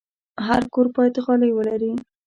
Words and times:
هر 0.47 0.61
کور 0.73 0.85
باید 0.95 1.15
غالۍ 1.25 1.51
ولري. 1.53 1.91